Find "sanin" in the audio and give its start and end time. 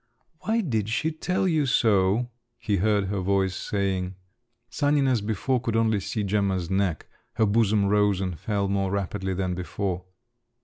4.67-5.07